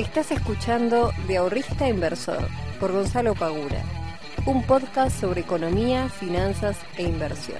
[0.00, 2.48] Estás escuchando De Ahorrista Inversor
[2.80, 3.84] por Gonzalo Pagura,
[4.46, 7.58] un podcast sobre economía, finanzas e inversión.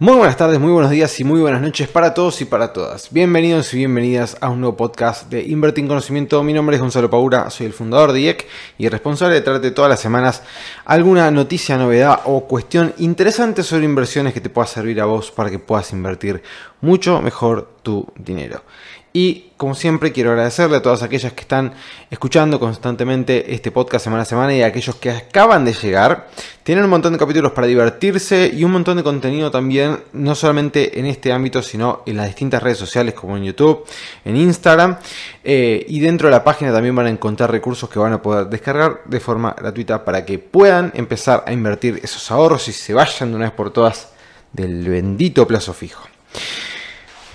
[0.00, 3.12] Muy buenas tardes, muy buenos días y muy buenas noches para todos y para todas.
[3.12, 6.42] Bienvenidos y bienvenidas a un nuevo podcast de Invertir en Conocimiento.
[6.42, 8.48] Mi nombre es Gonzalo Paura, soy el fundador de IEC
[8.78, 10.42] y responsable de traerte todas las semanas
[10.84, 15.50] alguna noticia, novedad o cuestión interesante sobre inversiones que te pueda servir a vos para
[15.50, 16.42] que puedas invertir
[16.80, 18.64] mucho mejor tu dinero.
[19.12, 21.74] Y como siempre quiero agradecerle a todas aquellas que están
[22.10, 26.28] escuchando constantemente este podcast semana a semana y a aquellos que acaban de llegar.
[26.62, 30.98] Tienen un montón de capítulos para divertirse y un montón de contenido también, no solamente
[30.98, 33.84] en este ámbito, sino en las distintas redes sociales como en YouTube,
[34.24, 34.96] en Instagram.
[35.44, 38.46] Eh, y dentro de la página también van a encontrar recursos que van a poder
[38.46, 43.30] descargar de forma gratuita para que puedan empezar a invertir esos ahorros y se vayan
[43.30, 44.08] de una vez por todas
[44.52, 46.02] del bendito plazo fijo.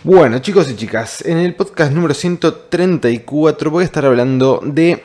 [0.07, 5.03] Bueno, chicos y chicas, en el podcast número 134 voy a estar hablando de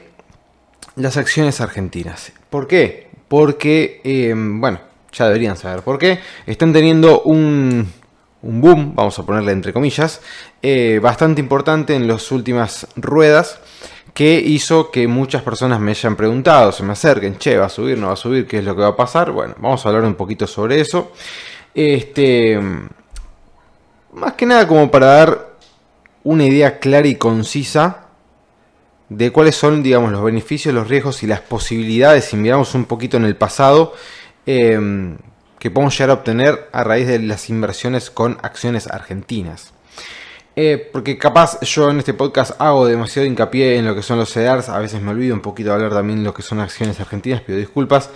[0.95, 2.33] las acciones argentinas.
[2.49, 3.09] ¿Por qué?
[3.27, 4.81] Porque, eh, bueno,
[5.13, 6.21] ya deberían saber por qué.
[6.47, 7.93] Están teniendo un,
[8.43, 10.21] boom, vamos a ponerle entre comillas,
[10.63, 13.59] eh, bastante importante en las últimas ruedas
[14.15, 17.99] que hizo que muchas personas me hayan preguntado, se me acerquen, che, va a subir,
[17.99, 19.33] no va a subir, qué es lo que va a pasar.
[19.33, 21.11] Bueno, vamos a hablar un poquito sobre eso.
[21.75, 22.57] Este
[24.13, 25.53] más que nada como para dar
[26.23, 28.07] una idea clara y concisa
[29.09, 33.17] de cuáles son, digamos, los beneficios, los riesgos y las posibilidades, si miramos un poquito
[33.17, 33.95] en el pasado,
[34.47, 35.19] em,
[35.59, 39.73] que podemos llegar a obtener a raíz de las inversiones con acciones argentinas.
[40.55, 44.31] Eh, porque capaz yo en este podcast hago demasiado hincapié en lo que son los
[44.33, 47.01] CEDARs, a veces me olvido un poquito de hablar también de lo que son acciones
[47.01, 48.11] argentinas, pido disculpas.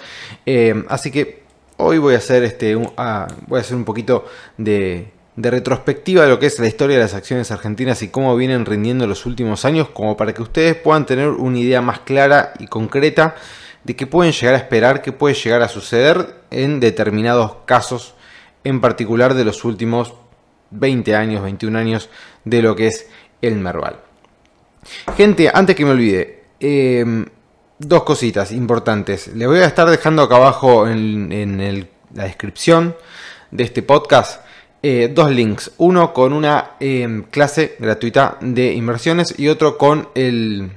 [0.45, 1.45] Em, así que
[1.79, 4.27] hoy voy a hacer este, ah, voy a hacer un poquito
[4.59, 8.35] de, de retrospectiva de lo que es la historia de las acciones argentinas y cómo
[8.37, 12.55] vienen rindiendo los últimos años, como para que ustedes puedan tener una idea más clara
[12.59, 13.37] y concreta
[13.85, 18.15] de qué pueden llegar a esperar, qué puede llegar a suceder en determinados casos,
[18.65, 20.15] en particular de los últimos
[20.71, 22.09] 20 años, 21 años
[22.45, 23.07] de lo que es
[23.43, 24.01] el Merval.
[25.17, 27.27] Gente, antes que me olvide, em,
[27.79, 29.29] dos cositas importantes.
[29.29, 32.97] Les voy a estar dejando acá abajo en, la descripción
[33.51, 34.46] de este podcast
[34.89, 35.73] eh, dos links.
[35.79, 40.71] Uno con una em, clase gratuita de inversiones y otro con el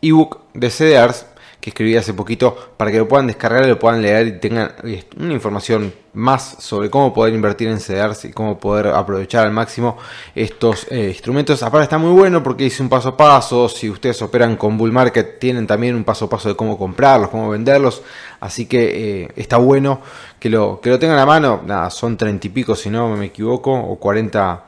[0.00, 1.26] ebook de CDRs
[1.60, 5.04] que escribí hace poquito para que lo puedan descargar, lo puedan leer y tengan eh,
[5.18, 9.98] una información más sobre cómo poder invertir en CDRs y cómo poder aprovechar al máximo
[10.36, 11.62] estos eh, instrumentos.
[11.62, 13.68] Aparte está muy bueno porque hice un paso a paso.
[13.68, 17.28] Si ustedes operan con Bull Market, tienen también un paso a paso de cómo comprarlos,
[17.28, 18.02] cómo venderlos.
[18.40, 20.00] Así que eh, está bueno
[20.38, 21.62] que lo, que lo tengan a mano.
[21.90, 24.64] Son treinta y pico si no me equivoco, o 40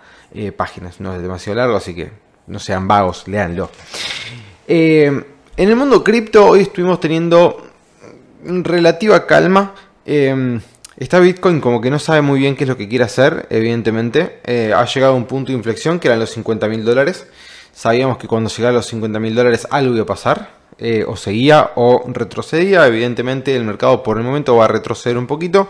[0.57, 1.01] páginas.
[1.01, 2.11] No es demasiado largo, así que
[2.49, 3.71] no sean vagos, léanlo.
[5.61, 7.63] En el mundo cripto hoy estuvimos teniendo
[8.43, 9.75] relativa calma.
[10.07, 10.59] Eh,
[10.97, 14.41] está Bitcoin como que no sabe muy bien qué es lo que quiere hacer, evidentemente.
[14.45, 17.27] Eh, ha llegado a un punto de inflexión que eran los 50 mil dólares.
[17.75, 20.51] Sabíamos que cuando llegara a los 50 mil dólares algo iba a pasar.
[20.79, 22.87] Eh, o seguía o retrocedía.
[22.87, 25.69] Evidentemente el mercado por el momento va a retroceder un poquito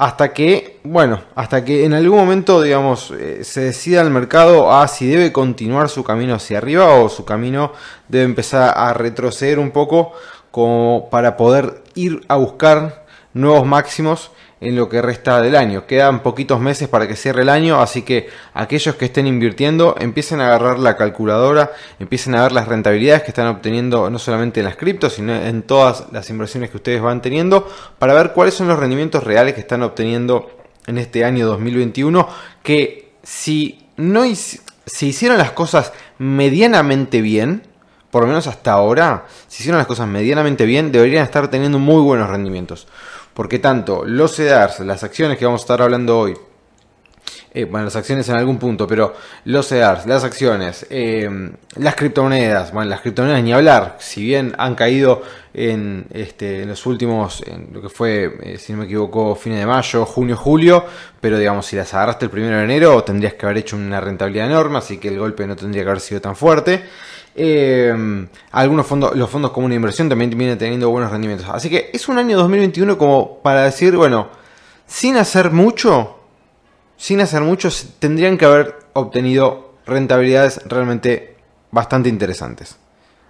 [0.00, 4.88] hasta que, bueno, hasta que en algún momento, digamos, eh, se decida el mercado a
[4.88, 7.74] si debe continuar su camino hacia arriba o su camino
[8.08, 10.12] debe empezar a retroceder un poco
[10.50, 15.86] como para poder ir a buscar nuevos máximos en lo que resta del año.
[15.86, 20.40] Quedan poquitos meses para que cierre el año, así que aquellos que estén invirtiendo empiecen
[20.40, 24.66] a agarrar la calculadora, empiecen a ver las rentabilidades que están obteniendo no solamente en
[24.66, 27.68] las criptos, sino en todas las inversiones que ustedes van teniendo,
[27.98, 30.50] para ver cuáles son los rendimientos reales que están obteniendo
[30.86, 32.28] en este año 2021,
[32.62, 37.62] que si no se hicieron las cosas medianamente bien,
[38.10, 42.02] por lo menos hasta ahora, si hicieron las cosas medianamente bien, deberían estar teniendo muy
[42.02, 42.88] buenos rendimientos.
[43.40, 46.36] Porque tanto los CEDARs, las acciones que vamos a estar hablando hoy,
[47.54, 49.14] eh, bueno, las acciones en algún punto, pero
[49.46, 54.74] los CEDARs, las acciones, eh, las criptomonedas, bueno, las criptomonedas ni hablar, si bien han
[54.74, 55.22] caído
[55.54, 59.60] en, este, en los últimos, en lo que fue, eh, si no me equivoco, fines
[59.60, 60.84] de mayo, junio, julio,
[61.18, 64.48] pero digamos, si las agarraste el primero de enero, tendrías que haber hecho una rentabilidad
[64.48, 66.82] enorme, así que el golpe no tendría que haber sido tan fuerte.
[67.34, 71.48] Eh, algunos fondos, los fondos comunes de inversión también vienen teniendo buenos rendimientos.
[71.48, 74.28] Así que es un año 2021 como para decir, bueno,
[74.86, 76.18] sin hacer mucho,
[76.96, 77.68] sin hacer mucho,
[77.98, 81.36] tendrían que haber obtenido rentabilidades realmente
[81.70, 82.76] bastante interesantes.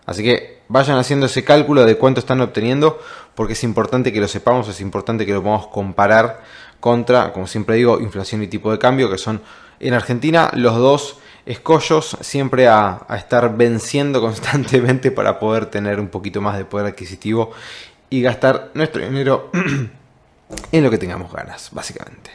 [0.07, 2.99] Así que vayan haciendo ese cálculo de cuánto están obteniendo,
[3.35, 6.41] porque es importante que lo sepamos, es importante que lo podamos comparar
[6.81, 9.41] contra, como siempre digo, inflación y tipo de cambio, que son
[9.79, 16.41] en Argentina los dos escollos siempre a, estar venciendo constantemente para poder tener un poquito
[16.41, 17.53] más de poder adquisitivo
[18.09, 19.51] y gastar nuestro dinero
[20.73, 22.31] en lo que tengamos ganas, básicamente.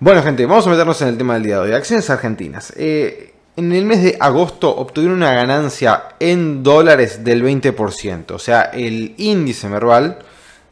[0.00, 1.72] Bueno, gente, vamos a meternos en el tema del día de hoy.
[1.72, 2.72] Acciones argentinas.
[2.76, 8.32] Eh, en el mes de agosto obtuvieron una ganancia en dólares del 20%.
[8.32, 10.18] O sea, el índice Merval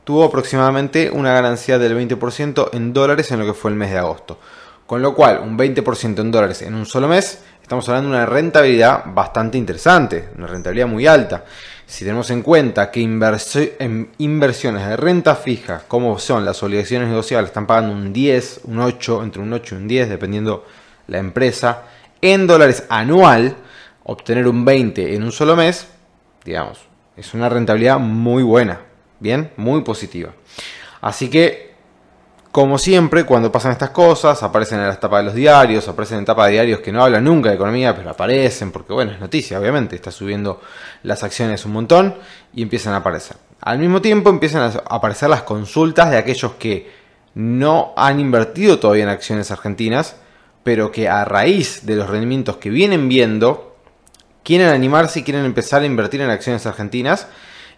[0.04, 3.98] tuvo aproximadamente una ganancia del 20% en dólares en lo que fue el mes de
[3.98, 4.38] agosto.
[4.90, 8.26] Con lo cual, un 20% en dólares en un solo mes, estamos hablando de una
[8.26, 11.44] rentabilidad bastante interesante, una rentabilidad muy alta.
[11.86, 17.68] Si tenemos en cuenta que inversiones de renta fija, como son las obligaciones negociables, están
[17.68, 20.66] pagando un 10, un 8, entre un 8 y un 10, dependiendo
[21.06, 21.82] la empresa,
[22.20, 23.54] en dólares anual,
[24.02, 25.86] obtener un 20 en un solo mes,
[26.44, 26.80] digamos,
[27.16, 28.80] es una rentabilidad muy buena,
[29.20, 30.32] bien, muy positiva.
[31.00, 31.69] Así que
[32.52, 36.24] como siempre, cuando pasan estas cosas, aparecen en las tapas de los diarios, aparecen en
[36.24, 39.60] tapas de diarios que no hablan nunca de economía, pero aparecen, porque bueno, es noticia,
[39.60, 40.60] obviamente, está subiendo
[41.04, 42.16] las acciones un montón
[42.52, 43.36] y empiezan a aparecer.
[43.60, 46.90] Al mismo tiempo empiezan a aparecer las consultas de aquellos que
[47.34, 50.16] no han invertido todavía en acciones argentinas,
[50.64, 53.76] pero que a raíz de los rendimientos que vienen viendo,
[54.42, 57.28] quieren animarse y quieren empezar a invertir en acciones argentinas.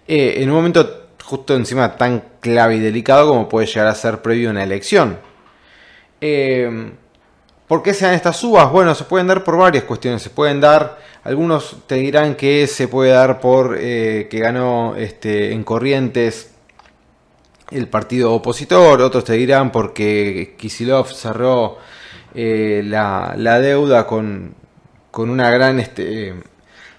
[0.08, 4.22] Eh, en un momento justo encima tan clave y delicado como puede llegar a ser
[4.22, 5.18] previo a una elección.
[6.20, 6.92] Eh,
[7.66, 8.70] ¿Por qué se dan estas subas?
[8.70, 10.20] Bueno, se pueden dar por varias cuestiones.
[10.20, 15.52] Se pueden dar, algunos te dirán que se puede dar por eh, que ganó este,
[15.52, 16.50] en Corrientes
[17.70, 21.78] el partido opositor, otros te dirán porque Kisilov cerró
[22.34, 24.54] eh, la, deuda con,
[25.10, 26.34] con una gran, este,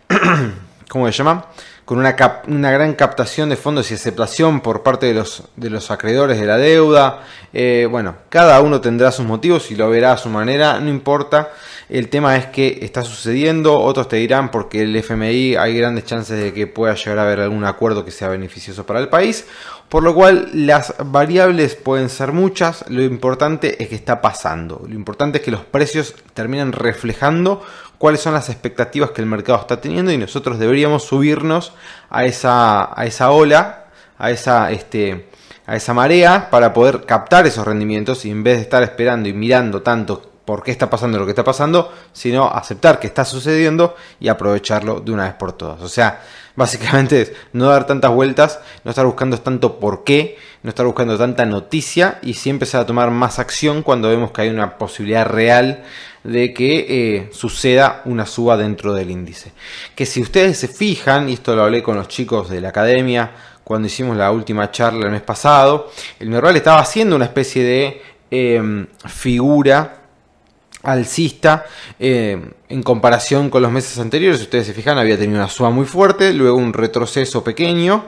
[0.89, 1.45] ¿cómo se llama?
[1.93, 6.39] Con una, gran captación de fondos y aceptación por parte de los, de los acreedores
[6.39, 7.21] de la deuda.
[7.53, 11.51] Eh, bueno, cada uno tendrá sus motivos y lo verá a su manera, no importa.
[11.89, 16.41] El tema es que está sucediendo, otros te dirán porque el FMI hay grandes chances
[16.41, 19.45] de que pueda llegar a haber algún acuerdo que sea beneficioso para el país,
[19.87, 24.95] por lo cual las variables pueden ser muchas, lo importante es que está pasando, lo
[24.95, 27.61] importante es que los precios terminan reflejando
[28.03, 31.71] cuáles son las expectativas que el mercado está teniendo y nosotros deberíamos subirnos
[32.09, 33.85] a esa, a esa ola,
[34.17, 35.29] a esa, este,
[35.65, 39.33] a esa marea para poder captar esos rendimientos y en vez de estar esperando y
[39.33, 43.95] mirando tanto por qué está pasando lo que está pasando, sino aceptar que está sucediendo
[44.19, 45.81] y aprovecharlo de una vez por todas.
[45.81, 46.21] O sea,
[46.55, 51.17] básicamente es no dar tantas vueltas, no estar buscando tanto por qué, no estar buscando
[51.17, 55.25] tanta noticia y sí empezar a tomar más acción cuando vemos que hay una posibilidad
[55.25, 55.83] real
[56.23, 59.51] de que eh, suceda una suba dentro del índice.
[59.95, 63.31] Que si ustedes se fijan, y esto lo hablé con los chicos de la academia
[63.63, 68.01] cuando hicimos la última charla el mes pasado, el Merval estaba haciendo una especie de
[68.29, 70.02] em, figura
[70.83, 71.65] alcista
[71.97, 74.39] em, en comparación con los meses anteriores.
[74.39, 78.03] Si ustedes se fijan, había tenido una suba muy fuerte, luego un retroceso pequeño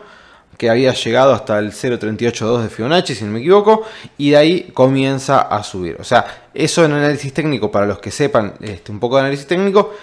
[0.58, 3.84] que había llegado hasta el 0.382 de Fibonacci, si no me equivoco,
[4.18, 5.98] y de ahí comienza a subir.
[6.00, 9.48] O sea, eso en análisis técnico, para los que sepan este, un poco de análisis
[9.48, 9.94] técnico,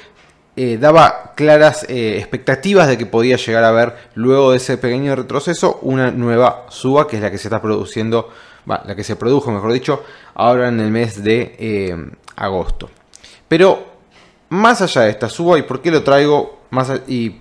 [0.54, 5.16] eh, daba claras eh, expectativas de que podía llegar a haber, luego de ese pequeño
[5.16, 8.28] retroceso, una nueva suba, que es la que se está produciendo,
[8.66, 10.04] la que se produjo, mejor dicho,
[10.34, 11.96] ahora en el mes de eh,
[12.36, 12.90] agosto.
[13.48, 13.84] Pero,
[14.48, 16.60] más allá de esta suba, ¿y por qué lo traigo?
[16.70, 17.36] Más y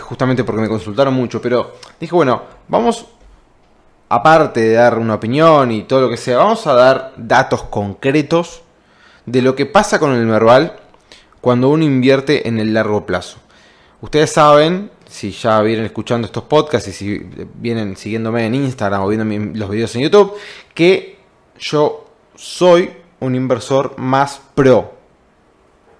[0.00, 3.06] justamente porque me consultaron mucho, pero dije, bueno, vamos,
[4.08, 8.62] aparte de dar una opinión y todo lo que sea, vamos a dar datos concretos
[9.26, 10.76] de lo que pasa con el Merval
[11.40, 13.38] cuando uno invierte en el largo plazo.
[14.00, 19.08] Ustedes saben, si ya vienen escuchando estos podcasts y si vienen siguiéndome en Instagram o
[19.08, 20.34] viendo los videos en YouTube,
[20.74, 21.18] que
[21.58, 24.94] yo soy un inversor más pro.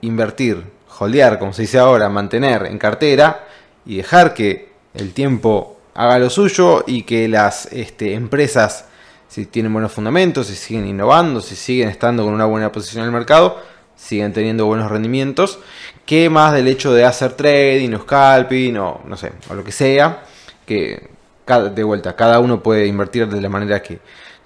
[0.00, 0.64] Invertir,
[0.98, 3.46] holdear, como se dice ahora, mantener en cartera
[3.84, 8.86] y dejar que el tiempo haga lo suyo y que las este, empresas,
[9.28, 13.08] si tienen buenos fundamentos, si siguen innovando, si siguen estando con una buena posición en
[13.08, 13.60] el mercado,
[13.96, 15.58] siguen teniendo buenos rendimientos,
[16.04, 19.72] que más del hecho de hacer trading o scalping o no sé, o lo que
[19.72, 20.22] sea,
[20.66, 21.08] que
[21.46, 24.00] de vuelta, cada uno puede invertir de la manera que,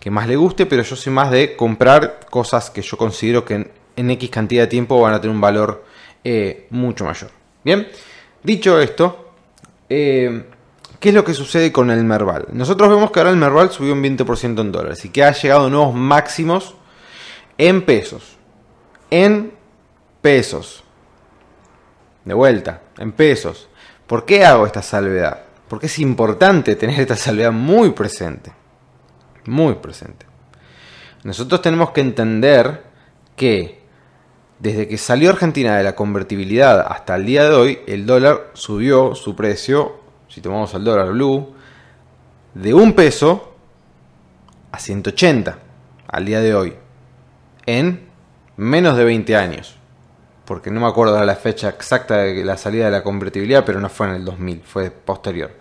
[0.09, 4.11] más le guste, pero yo soy más de comprar cosas que yo considero que en,
[4.11, 5.85] X cantidad de tiempo van a tener un valor
[6.25, 7.31] eh, mucho mayor.
[7.63, 7.87] Bien,
[8.43, 9.35] dicho esto,
[9.91, 10.47] eh,
[10.99, 12.47] ¿qué es lo que sucede con el Merval?
[12.53, 15.67] Nosotros vemos que ahora el Merval subió un 20% en dólares y que ha llegado
[15.67, 16.77] a nuevos máximos
[17.59, 18.39] en pesos.
[19.11, 19.53] En
[20.23, 20.83] pesos.
[22.25, 23.69] De vuelta, en pesos.
[24.07, 25.43] ¿Por qué hago esta salvedad?
[25.69, 28.53] Porque es importante tener esta salvedad muy presente.
[29.47, 30.27] Muy presente.
[31.25, 32.83] Nosotros tenemos que entender
[33.37, 33.81] que
[34.59, 39.15] desde que salió Argentina de la convertibilidad hasta el día de hoy, el dólar subió
[39.15, 41.55] su precio, si tomamos el dólar blue,
[42.55, 43.55] de un peso
[44.71, 45.59] a 180
[46.09, 46.75] al día de hoy,
[47.65, 48.09] en
[48.57, 49.77] menos de 20 años.
[50.45, 53.89] Porque no me acuerdo la fecha exacta de la salida de la convertibilidad, pero no
[53.89, 55.53] fue en el 2000, fue posterior.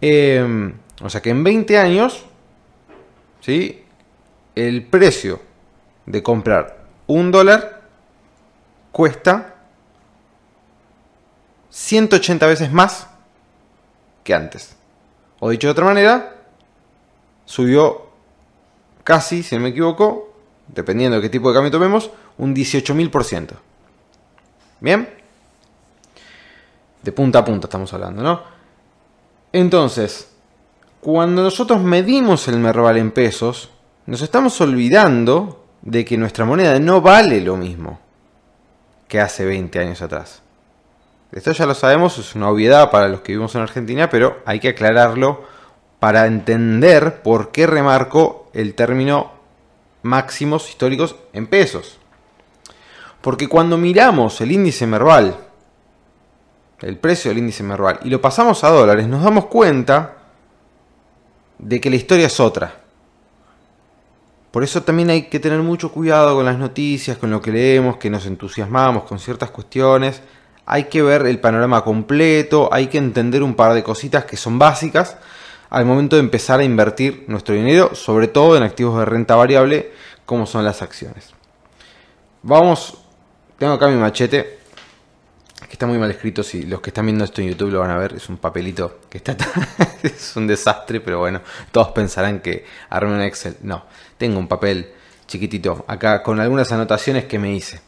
[0.00, 2.24] Eh, o sea que en 20 años,
[3.40, 3.84] ¿sí?
[4.54, 5.40] el precio
[6.06, 7.82] de comprar un dólar
[8.92, 9.54] cuesta
[11.70, 13.06] 180 veces más
[14.24, 14.76] que antes.
[15.38, 16.36] O dicho de otra manera,
[17.44, 18.10] subió
[19.04, 20.34] casi, si no me equivoco,
[20.68, 23.50] dependiendo de qué tipo de cambio tomemos, un 18.000%.
[24.80, 25.08] ¿Bien?
[27.02, 28.42] De punta a punta estamos hablando, ¿no?
[29.52, 30.29] Entonces,
[31.00, 33.70] cuando nosotros medimos el Merval en pesos,
[34.06, 37.98] nos estamos olvidando de que nuestra moneda no vale lo mismo
[39.08, 40.42] que hace 20 años atrás.
[41.32, 44.60] Esto ya lo sabemos, es una obviedad para los que vivimos en Argentina, pero hay
[44.60, 45.44] que aclararlo
[46.00, 49.32] para entender por qué remarco el término
[50.02, 51.98] máximos históricos en pesos.
[53.20, 55.36] Porque cuando miramos el índice Merval,
[56.80, 60.19] el precio del índice Merval, y lo pasamos a dólares, nos damos cuenta
[61.60, 62.74] de que la historia es otra.
[64.50, 67.98] Por eso también hay que tener mucho cuidado con las noticias, con lo que leemos,
[67.98, 70.22] que nos entusiasmamos con ciertas cuestiones.
[70.66, 74.58] Hay que ver el panorama completo, hay que entender un par de cositas que son
[74.58, 75.18] básicas
[75.68, 79.92] al momento de empezar a invertir nuestro dinero, sobre todo en activos de renta variable
[80.26, 81.30] como son las acciones.
[82.42, 82.98] Vamos,
[83.58, 84.59] tengo acá mi machete,
[85.70, 87.92] que está muy mal escrito, si los que están viendo esto en YouTube lo van
[87.92, 89.36] a ver, es un papelito que está
[90.02, 93.56] es un desastre, pero bueno, todos pensarán que arme un Excel.
[93.62, 93.84] No,
[94.18, 94.92] tengo un papel
[95.28, 97.80] chiquitito acá con algunas anotaciones que me hice.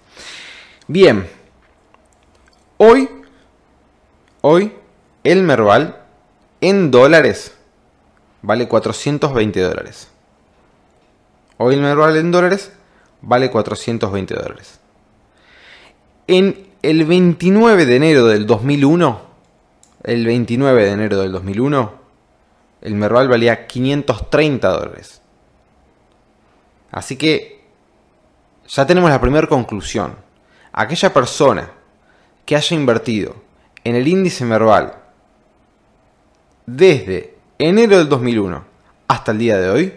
[0.86, 1.28] Bien,
[2.76, 3.08] hoy,
[4.42, 4.72] hoy,
[5.24, 6.04] el Merval
[6.60, 7.52] en dólares
[8.42, 10.06] vale 420 dólares.
[11.56, 12.70] Hoy el Merval en dólares
[13.22, 14.78] vale 420 dólares.
[16.28, 19.20] En el 29 de enero del 2001,
[20.02, 21.92] el 29 de enero del 2001,
[22.80, 25.22] el Merval valía 530 dólares.
[26.90, 27.62] Así que
[28.66, 30.16] ya tenemos la primera conclusión.
[30.72, 31.70] Aquella persona
[32.44, 33.36] que haya invertido
[33.84, 34.96] en el índice Merval
[36.66, 38.64] desde enero del 2001
[39.06, 39.94] hasta el día de hoy,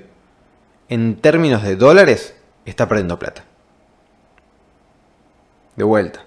[0.90, 3.44] en términos de dólares, está perdiendo plata.
[5.76, 6.25] De vuelta.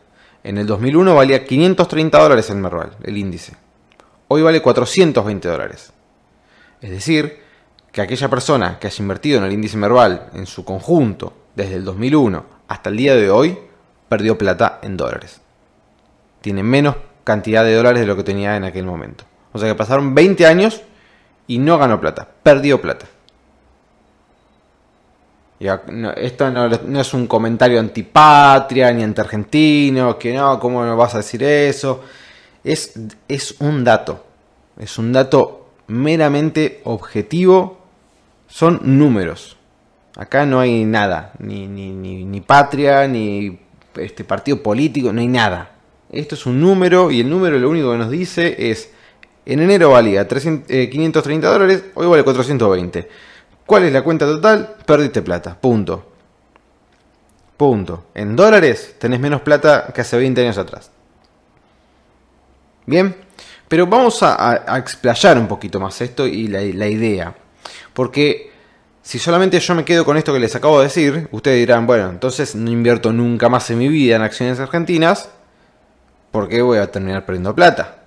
[0.49, 3.55] En el 2001 valía 530 dólares el Merval, el índice.
[4.29, 5.93] Hoy vale 420 dólares.
[6.81, 7.43] Es decir,
[7.93, 11.85] que aquella persona que haya invertido en el índice Merval en su conjunto desde el
[11.85, 13.59] 2001 hasta el día de hoy
[14.09, 15.43] perdió plata en dólares.
[16.41, 19.25] Tiene menos cantidad de dólares de lo que tenía en aquel momento.
[19.53, 20.81] O sea que pasaron 20 años
[21.47, 23.05] y no ganó plata, perdió plata.
[25.61, 31.43] Esto no, es un comentario antipatria ni anti-argentino, que no, ¿cómo no vas a decir
[31.43, 32.03] eso?
[32.63, 32.95] Es,
[33.27, 34.25] es un dato,
[34.79, 37.79] es un dato meramente objetivo
[38.49, 39.57] son números.
[40.17, 43.59] Acá no hay nada, ni, ni, ni, patria, ni
[43.95, 45.77] este partido político, no hay nada.
[46.11, 48.91] Esto es un número y el número lo único que nos dice es,
[49.47, 53.09] en enero valía 530 eh, dólares, hoy vale 420.
[53.69, 54.77] ¿Cuál es la cuenta total?
[54.87, 56.11] Perdiste plata, punto.
[57.55, 58.07] Punto.
[58.15, 60.91] En dólares tenés menos plata que hace 20 años atrás.
[62.87, 63.15] Bien,
[63.69, 67.35] pero vamos a, explayar un poquito más esto y la, la idea.
[67.93, 68.51] Porque
[69.03, 72.09] si solamente yo me quedo con esto que les acabo de decir, ustedes dirán, bueno,
[72.09, 75.29] entonces no invierto nunca más en mi vida en acciones argentinas,
[76.31, 77.99] porque voy a terminar perdiendo plata.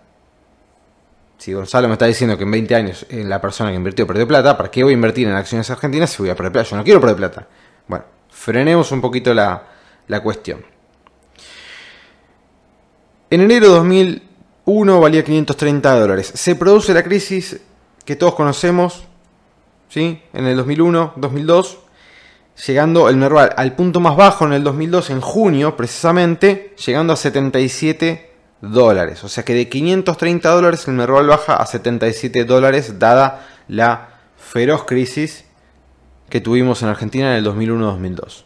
[1.41, 4.55] Si Gonzalo me está diciendo que en 20 años la persona que invirtió perdió plata,
[4.55, 6.69] ¿para qué voy a invertir en acciones argentinas si voy a perder plata?
[6.69, 7.47] Yo no quiero perder plata.
[7.87, 9.63] Bueno, frenemos un poquito la,
[10.05, 10.63] la cuestión.
[13.31, 16.31] En enero de 2001 valía 530 dólares.
[16.31, 17.59] Se produce la crisis
[18.05, 19.05] que todos conocemos,
[19.89, 20.21] ¿sí?
[20.33, 21.79] en el 2001, 2002,
[22.67, 27.15] llegando el Merval al punto más bajo en el 2002, en junio precisamente, llegando a
[27.15, 28.30] 77
[28.61, 29.23] dólares.
[29.23, 34.85] O sea que de 530 dólares el Merval baja a 77 dólares dada la feroz
[34.85, 35.45] crisis
[36.29, 38.43] que tuvimos en Argentina en el 2001-2002.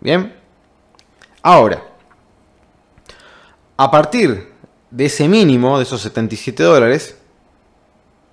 [0.00, 0.34] Bien,
[1.42, 1.82] ahora,
[3.76, 4.52] a partir
[4.90, 7.18] de ese mínimo, de esos 77 dólares,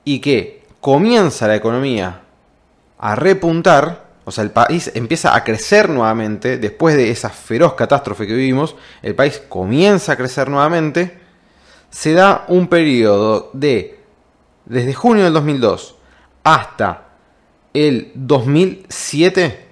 [0.03, 2.21] y que comienza la economía
[2.97, 8.27] a repuntar, o sea, el país empieza a crecer nuevamente, después de esa feroz catástrofe
[8.27, 11.19] que vivimos, el país comienza a crecer nuevamente,
[11.89, 13.99] se da un periodo de,
[14.65, 15.95] desde junio del 2002
[16.43, 17.09] hasta
[17.73, 19.67] el 2007,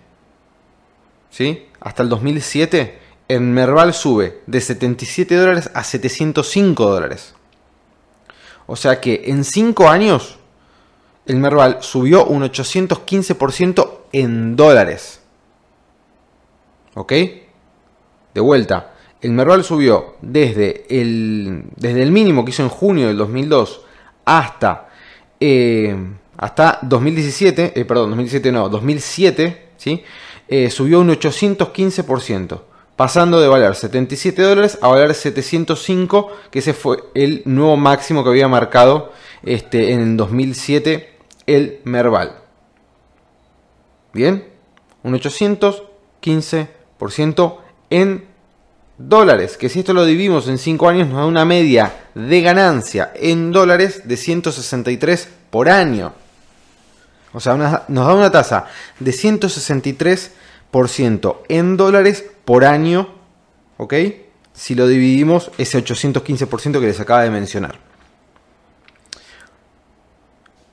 [1.29, 1.68] ¿sí?
[1.79, 7.36] Hasta el 2007, el Merval sube de 77 dólares a 705 dólares.
[8.65, 10.38] O sea que en 5 años
[11.25, 15.21] el Merval subió un 815% en dólares.
[16.95, 17.13] ¿Ok?
[18.33, 23.17] De vuelta, el Merval subió desde el, desde el mínimo que hizo en junio del
[23.17, 23.81] 2002
[24.25, 24.89] hasta,
[25.39, 25.95] eh,
[26.37, 30.03] hasta 2017, eh, perdón, 2017 no, 2007, ¿sí?
[30.47, 32.61] Eh, subió un 815%,
[32.95, 38.29] pasando de valer 77 dólares a valer 705, que ese fue el nuevo máximo que
[38.29, 39.11] había marcado
[39.43, 41.13] este, en 2007
[41.45, 42.49] el Merval.
[44.13, 44.47] Bien,
[45.03, 47.57] un 815%
[47.89, 48.25] en
[48.97, 53.11] dólares, que si esto lo dividimos en 5 años nos da una media de ganancia
[53.15, 56.13] en dólares de 163 por año.
[57.31, 57.55] O sea,
[57.87, 58.65] nos da una tasa
[58.99, 63.07] de 163% en dólares por año,
[63.77, 63.93] ¿ok?
[64.53, 67.79] Si lo dividimos ese 815% que les acaba de mencionar.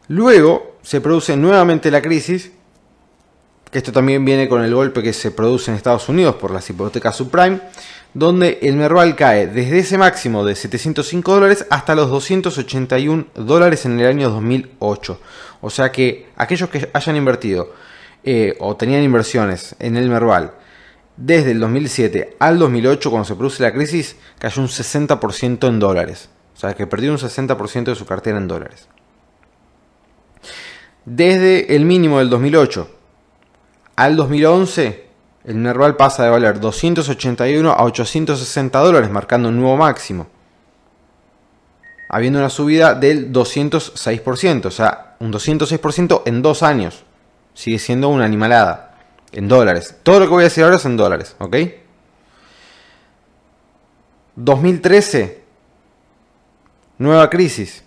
[0.08, 2.52] Luego se produce nuevamente la crisis
[3.76, 7.14] esto también viene con el golpe que se produce en Estados Unidos por las hipotecas
[7.14, 7.60] subprime,
[8.14, 14.00] donde el Merval cae desde ese máximo de 705 dólares hasta los 281 dólares en
[14.00, 15.20] el año 2008.
[15.60, 17.74] O sea que aquellos que hayan invertido
[18.24, 20.54] eh, o tenían inversiones en el Merval
[21.18, 26.30] desde el 2007 al 2008, cuando se produce la crisis, cayó un 60% en dólares.
[26.54, 28.88] O sea que perdió un 60% de su cartera en dólares.
[31.04, 32.95] Desde el mínimo del 2008
[33.96, 35.06] al 2011,
[35.44, 40.26] el Merval pasa de valer 281 a 860 dólares, marcando un nuevo máximo.
[42.08, 47.04] Habiendo una subida del 206%, o sea, un 206% en dos años.
[47.54, 48.82] Sigue siendo una animalada.
[49.32, 49.96] En dólares.
[50.02, 51.56] Todo lo que voy a decir ahora es en dólares, ¿ok?
[54.36, 55.42] 2013,
[56.98, 57.82] nueva crisis.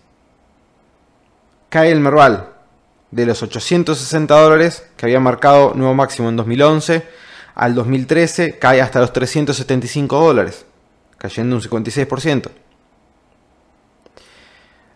[1.70, 2.50] Cae el Merval
[3.12, 7.20] de los 860 dólares que había marcado nuevo máximo en 2011
[7.60, 10.66] al 2013 cae hasta los 375 dólares,
[11.18, 12.50] cayendo un 56%.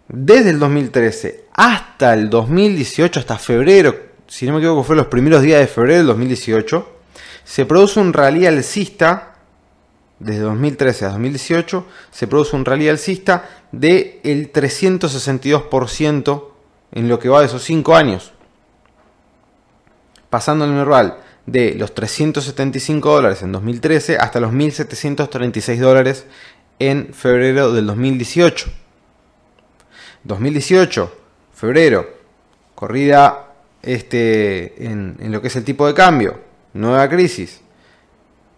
[0.07, 3.95] Desde el 2013 hasta el 2018, hasta febrero,
[4.27, 6.89] si no me equivoco fue los primeros días de febrero del 2018,
[7.43, 9.35] se produce un rally alcista,
[10.19, 16.52] desde 2013 a 2018, se produce un rally alcista del el 362%
[16.93, 18.31] en lo que va de esos 5 años.
[20.29, 26.25] Pasando el Merval de los 375 dólares en 2013 hasta los 1.736 dólares
[26.79, 28.71] en febrero del 2018.
[30.23, 31.17] 2018,
[31.53, 32.07] febrero,
[32.75, 36.39] corrida este, en, en, lo que es el tipo de cambio,
[36.73, 37.59] nueva crisis,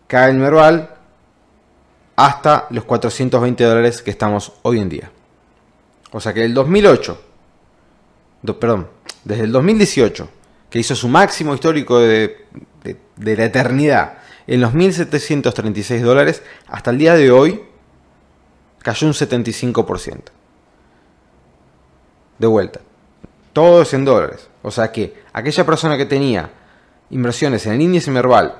[0.08, 0.92] cae el Merval
[2.16, 5.12] hasta los 420 dólares que estamos hoy en día.
[6.12, 7.25] O sea que el 2008
[8.46, 8.88] perdón,
[9.24, 10.30] desde el 2018,
[10.70, 12.46] que hizo su máximo histórico de,
[13.18, 17.62] la eternidad en los 1.736 dólares, hasta el día de hoy
[18.80, 20.20] cayó un 75%.
[22.38, 22.82] De vuelta.
[23.54, 24.50] Todo es en dólares.
[24.62, 26.52] O sea que aquella persona que tenía
[27.10, 28.56] inversiones en el índice Merval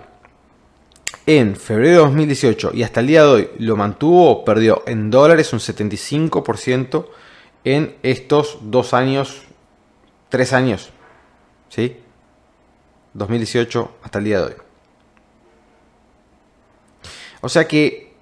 [1.26, 5.52] en febrero de 2018 y hasta el día de hoy lo mantuvo, perdió en dólares
[5.54, 7.08] un 75%
[7.64, 9.42] en estos dos años
[10.36, 10.90] tres años.
[11.70, 11.98] ¿Sí?
[13.14, 14.54] 2018 hasta el día de hoy.
[17.40, 18.14] O sea que,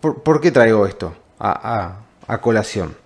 [0.00, 2.96] ¿por, qué traigo esto a, a colación?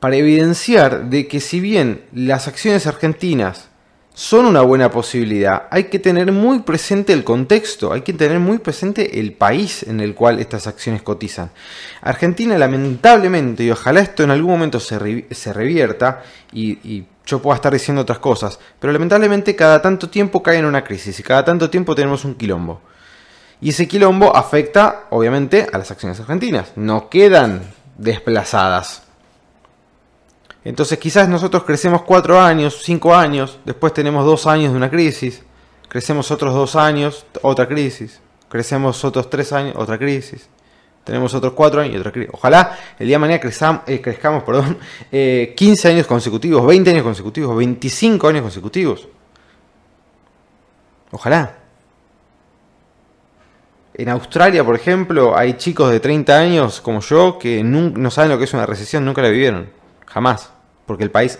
[0.00, 3.69] Para evidenciar de que si bien las acciones argentinas
[4.20, 8.58] son una buena posibilidad, hay que tener muy presente el contexto, hay que tener muy
[8.58, 11.50] presente el país en el cual estas acciones cotizan.
[12.02, 18.02] Argentina lamentablemente, y ojalá esto en algún momento se, revierta, y, yo pueda estar diciendo
[18.02, 21.94] otras cosas, pero lamentablemente cada tanto tiempo cae en una crisis y cada tanto tiempo
[21.94, 22.82] tenemos un quilombo.
[23.62, 26.72] Y ese quilombo afecta, obviamente, a las acciones argentinas.
[26.76, 27.62] No quedan
[27.96, 29.09] desplazadas.
[30.64, 35.42] Entonces quizás nosotros crecemos cuatro años, cinco años, después tenemos dos años de una crisis,
[35.88, 40.48] crecemos otros dos años, otra crisis, crecemos otros tres años, otra crisis,
[41.02, 42.30] tenemos otros cuatro años y otra crisis.
[42.34, 44.78] Ojalá el día de mañana crezcamos, eh, crezcamos perdón,
[45.10, 49.08] eh, 15 años consecutivos, 20 años consecutivos, 25 años consecutivos.
[51.10, 51.56] Ojalá.
[53.94, 58.38] En Australia, por ejemplo, hay chicos de 30 años como yo que no saben lo
[58.38, 59.79] que es una recesión, nunca la vivieron.
[60.12, 60.52] Jamás.
[60.86, 61.38] Porque el país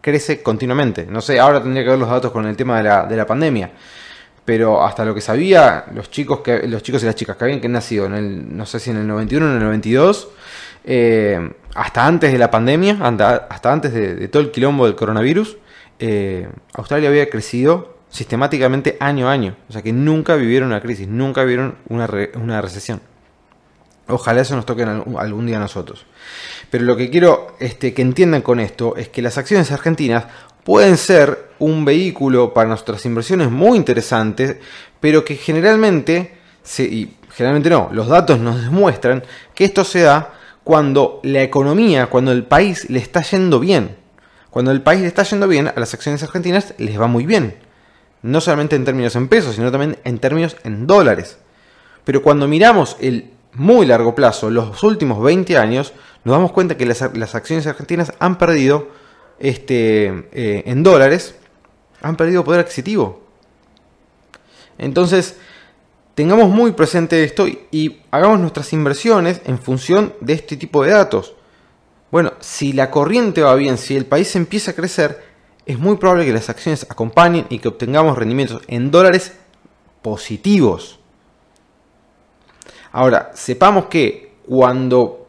[0.00, 1.06] crece continuamente.
[1.06, 3.26] No sé, ahora tendría que ver los datos con el tema de la, de la
[3.26, 3.70] pandemia.
[4.44, 7.72] Pero hasta lo que sabía, los chicos, que, los chicos y las chicas que habían
[7.72, 10.28] nacido en el, no sé si en el 91 o en el 92,
[10.84, 15.58] eh, hasta antes de la pandemia, hasta, antes de, todo el quilombo del coronavirus,
[15.98, 19.56] eh, Australia había crecido sistemáticamente año a año.
[19.68, 23.00] O sea que nunca vivieron una crisis, nunca vivieron una, una recesión.
[24.10, 26.04] Ojalá eso nos toque algún día a nosotros.
[26.70, 30.26] Pero lo que quiero este, que entiendan con esto es que las acciones argentinas
[30.64, 34.56] pueden ser un vehículo para nuestras inversiones muy interesantes,
[35.00, 36.34] pero que generalmente,
[36.78, 39.22] y generalmente no, los datos nos demuestran
[39.54, 43.96] que esto se da cuando la economía, cuando el país le está yendo bien.
[44.50, 47.56] Cuando el país le está yendo bien, a las acciones argentinas les va muy bien.
[48.22, 51.38] No solamente en términos en pesos, sino también en términos en dólares.
[52.04, 55.92] Pero cuando miramos el muy largo plazo, los últimos 20 años,
[56.24, 58.88] nos damos cuenta que las, acciones argentinas han perdido
[59.38, 61.34] este, eh, en dólares,
[62.02, 63.22] han perdido poder adquisitivo.
[64.78, 65.36] Entonces,
[66.14, 71.34] tengamos muy presente esto y, hagamos nuestras inversiones en función de este tipo de datos.
[72.10, 75.22] Bueno, si la corriente va bien, si el país empieza a crecer,
[75.66, 79.32] es muy probable que las acciones acompañen y que obtengamos rendimientos en dólares
[80.02, 80.99] positivos.
[82.92, 85.26] Ahora, sepamos que cuando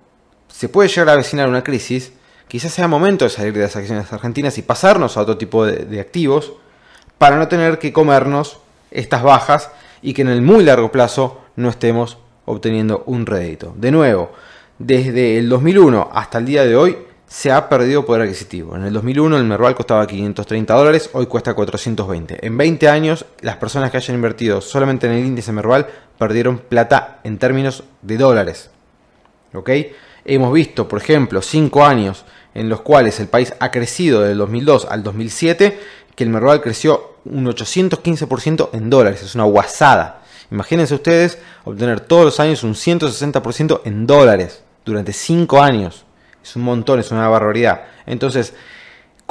[0.48, 2.12] se puede llegar a avecinar una crisis,
[2.48, 6.00] quizás sea momento de salir de las acciones argentinas y pasarnos a otro tipo de,
[6.00, 6.54] activos
[7.18, 9.70] para no tener que comernos estas bajas
[10.02, 13.74] y que en el muy largo plazo no estemos obteniendo un rédito.
[13.78, 14.32] De nuevo,
[14.80, 16.98] desde el 2001 hasta el día de hoy
[17.28, 18.76] se ha perdido poder adquisitivo.
[18.76, 22.46] En el 2001 el Merval costaba 530 dólares, hoy cuesta 420.
[22.46, 25.88] En 20 años, las personas que hayan invertido solamente en el índice Merval
[26.22, 28.70] perdieron plata en términos de dólares.
[29.56, 29.72] ¿Ok?
[30.24, 34.86] Hemos visto, por ejemplo, 5 años en los cuales el país ha crecido del 2002
[34.92, 35.80] al 2007,
[36.16, 39.24] que el Merval creció un 815% en dólares.
[39.24, 40.22] Es una guasada.
[40.52, 46.06] Imagínense ustedes obtener todos los años un 160% en dólares durante 5 años.
[46.44, 47.86] Es un montón, es una barbaridad.
[48.06, 48.54] Entonces,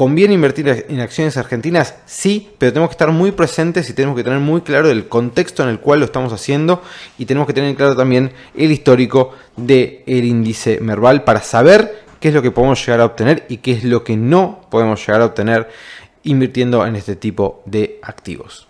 [0.01, 1.95] ¿Conviene invertir en acciones argentinas?
[2.07, 5.63] Sí, pero tenemos que estar muy presentes y tenemos que tener muy claro el contexto
[5.63, 6.81] en el cual lo estamos haciendo
[7.19, 12.35] y tenemos que tener claro también el histórico del índice Merval para saber qué es
[12.35, 15.27] lo que podemos llegar a obtener y qué es lo que no podemos llegar a
[15.27, 15.69] obtener
[16.23, 18.69] invirtiendo en este tipo de activos.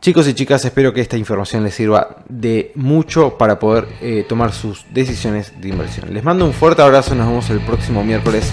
[0.00, 4.52] Chicos y chicas, espero que esta información les sirva de mucho para poder eh, tomar
[4.52, 6.14] sus decisiones de inversión.
[6.14, 8.52] Les mando un fuerte abrazo, nos vemos el próximo miércoles.